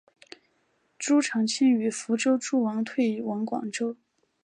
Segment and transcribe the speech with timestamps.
[0.97, 3.95] 朱常清与福州诸王退往广州。